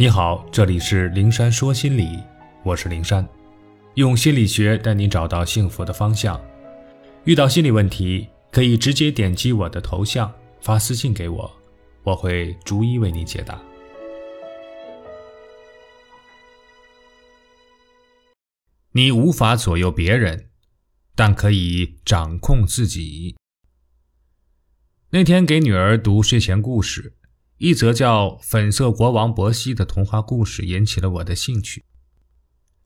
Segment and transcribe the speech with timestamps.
[0.00, 2.22] 你好，这里是灵山说心理，
[2.62, 3.28] 我是灵山，
[3.94, 6.40] 用心理学带你找到幸福的方向。
[7.24, 11.50] 遇到心理问题，可以直接点击我的头像发私信给我，
[12.04, 13.60] 我会逐一为你解答。
[18.92, 20.48] 你无法左右别人，
[21.16, 23.34] 但可以掌控自己。
[25.10, 27.17] 那天给女儿读睡前故事，
[27.58, 31.84] 一则叫《粉色国王伯希》的童话故事引起了我的兴趣。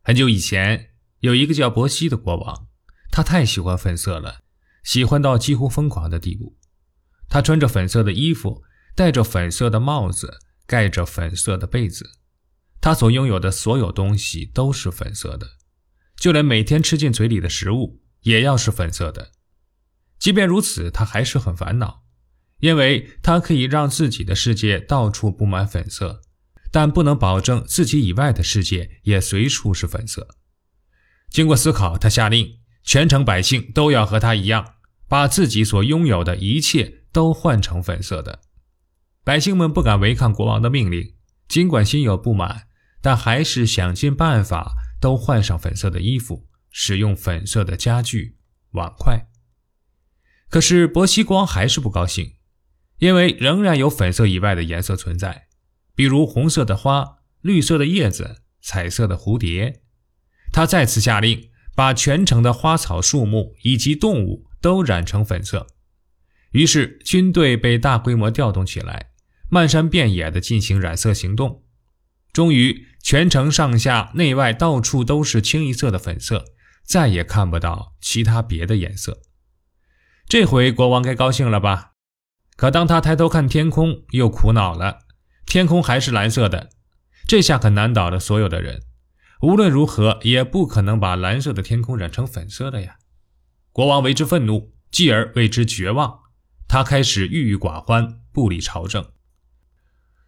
[0.00, 2.68] 很久以前，有一个叫伯希的国王，
[3.10, 4.42] 他太喜欢粉色了，
[4.84, 6.56] 喜欢到几乎疯狂的地步。
[7.28, 8.62] 他穿着粉色的衣服，
[8.94, 12.08] 戴着粉色的帽子，盖着粉色的被子，
[12.80, 15.48] 他所拥有的所有东西都是粉色的。
[16.16, 19.32] 就连每天吃进嘴里的食物也要是粉色的。
[20.20, 22.04] 即便如此，他还是很烦恼，
[22.60, 26.22] 因为他可以让自己的世界到处布满粉色，
[26.70, 30.28] 但不能保证自己以外的世界也随处是粉色。
[31.30, 34.74] 经过思考，他下令全城百姓都要和他一样，
[35.08, 38.40] 把自己所拥有的一切都换成粉色的。
[39.24, 41.14] 百姓们不敢违抗国王的命令，
[41.48, 42.68] 尽管心有不满，
[43.00, 44.76] 但还是想尽办法。
[45.00, 48.36] 都换上粉色的衣服，使用粉色的家具、
[48.72, 49.28] 碗筷。
[50.50, 52.34] 可是伯希光还是不高兴，
[53.00, 55.48] 因为仍然有粉色以外的颜色存在，
[55.94, 59.82] 比如红色的花、绿色的叶子、彩色的蝴蝶。
[60.52, 65.66] 他再次下令，把全城的花草树木以及动物都染成粉色。
[66.52, 69.10] 于是军队被大规模调动起来，
[69.48, 71.64] 漫山遍野地进行染色行动。
[72.32, 76.44] 终于，全城上下内外到处都是清一色的粉色，
[76.84, 79.22] 再也看不到其他别的颜色。
[80.28, 81.92] 这回国王该高兴了吧？
[82.60, 84.98] 可当他抬头看天空，又苦恼了。
[85.46, 86.68] 天空还是蓝色的，
[87.26, 88.82] 这下可难倒了所有的人。
[89.40, 92.96] 无论如何，也不可能把蓝色的天空染成粉色的呀！
[93.72, 96.18] 国王为之愤怒，继而为之绝望。
[96.68, 99.06] 他开始郁郁寡欢，不理朝政。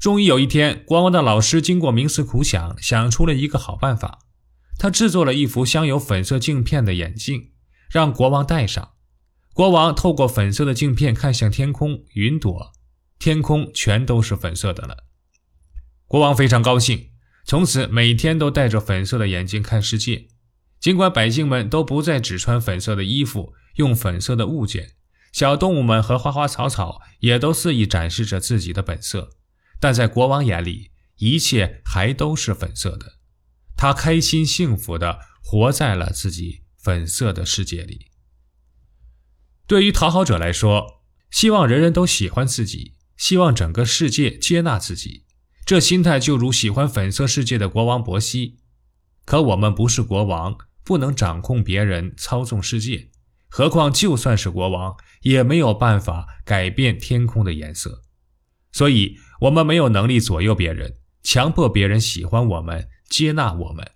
[0.00, 4.18] 终于有一天，国王的老师经过冥思苦想，想出了一个好办法。
[4.76, 7.52] 他制作了一副镶有粉色镜片的眼镜，
[7.88, 8.94] 让国王戴上。
[9.56, 12.74] 国王透过粉色的镜片看向天空、云朵，
[13.18, 15.06] 天空全都是粉色的了。
[16.06, 17.08] 国王非常高兴，
[17.46, 20.28] 从此每天都戴着粉色的眼镜看世界。
[20.78, 24.90] 尽管百姓们都不再只穿粉色的衣服，用粉色的物件，
[25.32, 29.30] 小动物们和花花草草也都肆意展示着自己的本色。
[29.80, 33.14] 但在国王眼里，一切还都是粉色的。
[33.74, 38.08] 他开心幸福地活在了自己粉色的世界里。
[39.66, 45.24] 对于讨好者来说，希望人人都喜欢自己，希望整个世界接纳自己，
[45.64, 48.58] 这心态就如喜欢粉色世界的国王伯希。
[49.24, 53.10] 可我们不是国王，不能掌控别人、操纵世界。
[53.48, 58.02] 何况就算是国王，也没有办法改变天空的颜色。
[58.70, 60.94] 所以，我们没有能力左右别人，
[61.24, 63.90] 强迫别人喜欢我们、接纳我们。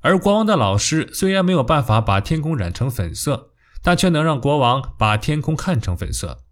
[0.00, 3.51] 而国王的老师虽然没有办法把天空染成粉色，
[3.82, 6.44] 但却能让国王把天空看成粉色。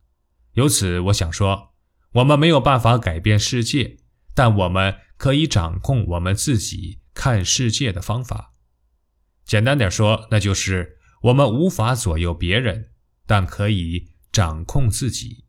[0.55, 1.75] 由此，我想说，
[2.15, 3.99] 我们没有办法改变世界，
[4.35, 8.55] 但我们可以掌控我们自己看世界的方法。
[9.45, 12.91] 简单点说，那就是我们无法左右别人，
[13.27, 15.45] 但可以掌控自己。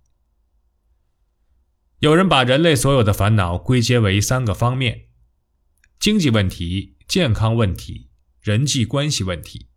[1.99, 5.07] 有人把人类所有的烦恼归结为三个方面：
[5.99, 8.09] 经济问题、健康问题、
[8.39, 9.70] 人际关系问题。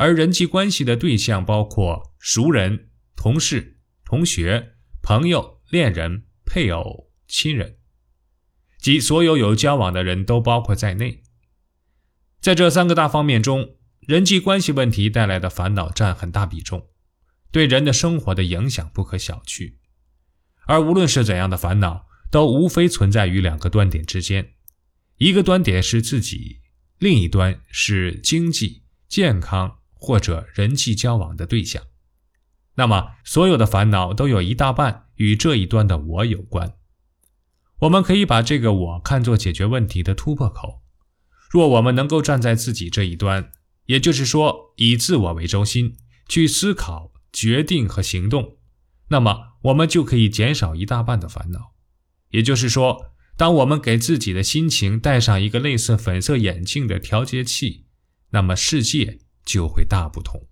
[0.00, 7.76] 而人际关系的对象包括熟人、同事、同学、朋友、恋人、配偶、亲人，
[8.78, 11.22] 即所有有交往的人都包括在内。
[12.40, 16.88] 在这三个大方面中，人际关系问题带来的烦恼占很大比重，
[17.52, 19.74] 对人的生活的影响不可小觑。
[20.64, 24.54] 而无论是怎样的烦恼，都无非存在于两个端点之间，
[25.18, 26.62] 一个端点是自己，
[26.98, 31.84] 另一端是经济、健康或者人际交往的对象。
[32.74, 36.74] 那么，所有的烦恼都有一大半与这一端的我有关。
[37.80, 40.82] 我们可以把这个我看作解决问题的突破口。
[41.50, 43.52] 若我们能够站在自己这一端，
[43.86, 45.96] 也就是说，以自我为中心
[46.28, 48.56] 去思考、决定和行动。
[49.08, 51.72] 那么我们就可以减少一大半的烦恼，
[52.30, 57.86] 也就是说，当我们给自己的心情戴上一个类似粉色眼镜的调节器，
[58.30, 60.48] 那么世界就会大不同。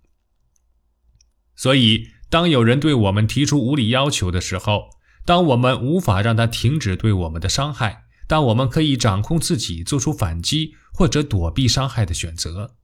[1.55, 4.89] 所以，当有人对我们提出无理要求的时候，
[5.25, 12.75] 当我们无法让他停止对我们的伤害，但我们可以掌控自己，做出反击或者躲避伤害的选择。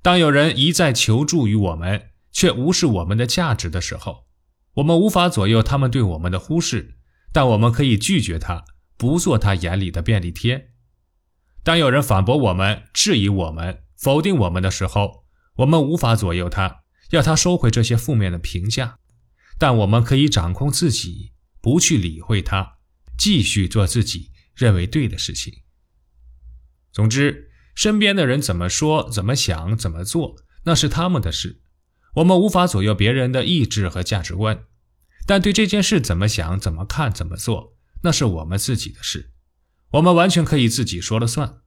[0.00, 4.26] 当有人一再求助于我们，却无视我们的价值的时候，
[4.74, 6.96] 我们无法左右他们对我们的忽视，
[7.32, 8.64] 但我们可以拒绝他，
[8.96, 10.70] 不做他眼里的便利贴。
[11.64, 15.24] 当有人反驳我们、质疑我们、否定我们的时候，
[15.56, 18.98] 我们无法左右他，要他收回这些负面的评价，
[19.58, 22.78] 但我们可以掌控自己，不去理会他，
[23.18, 24.30] 继续做自己。
[24.58, 25.62] 认为对的事情。
[26.90, 30.34] 总之，身边的人怎么说、怎么想、怎么做，
[30.64, 31.60] 那是他们的事，
[32.14, 34.64] 我们无法左右别人的意志和价值观。
[35.26, 39.30] 但对这件事怎么想、怎么看、怎么做，那是我们自己的事，
[39.92, 41.60] 我们完全可以自己说了算。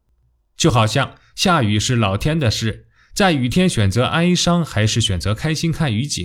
[0.62, 6.24] 就好像下雨是老天的事，在雨天选择哀伤还是选择开心看雨景，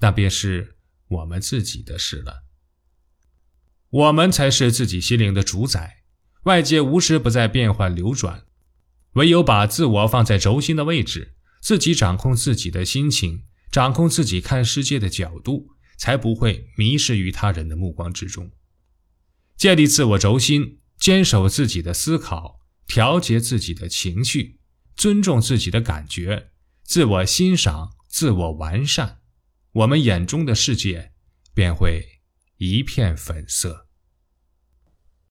[0.00, 0.76] 那便是
[1.08, 2.44] 我们自己的事了。
[3.88, 6.02] 我们才是自己心灵的主宰，
[6.42, 8.42] 外界无时不在变换流转，
[9.12, 11.32] 唯有把自我放在轴心的位置，
[11.62, 18.50] 自己掌控自己的心情，掌控自己看世界的角度，才不会迷失于他人的目光之中。
[19.56, 24.60] 建立自我轴心，坚守自己的思考，调节自己的情绪，
[24.96, 26.50] 尊重自己的感觉，
[26.82, 29.20] 自我欣赏，自我完善，
[29.72, 31.12] 我们眼中的世界
[31.54, 32.20] 便会
[32.58, 33.81] 一片粉色。